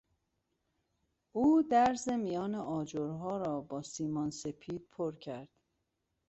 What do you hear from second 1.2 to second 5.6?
او درز میان آجرها را با سیمان سپید پر کرد.